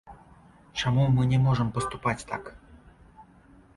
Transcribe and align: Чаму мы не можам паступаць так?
Чаму 0.79 1.03
мы 1.17 1.27
не 1.33 1.39
можам 1.45 1.67
паступаць 1.75 2.27
так? 2.33 2.43